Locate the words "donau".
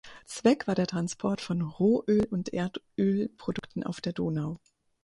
4.13-4.59